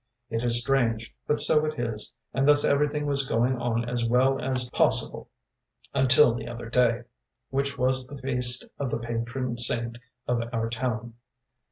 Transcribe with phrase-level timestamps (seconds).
[0.31, 4.41] “It is strange, but so it is, and thus everything was going on as well
[4.41, 5.29] as possible
[5.93, 7.03] until the other day,
[7.51, 11.13] which was the feast of the patron saint of our town.